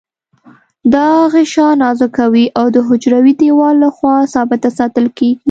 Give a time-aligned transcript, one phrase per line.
[0.93, 5.37] دا غشا نازکه وي او د حجروي دیوال له خوا ثابته ساتل کیږي.